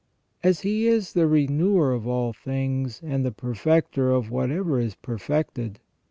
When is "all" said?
2.07-2.33